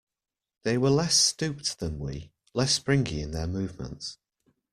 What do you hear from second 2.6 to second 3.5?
springy in their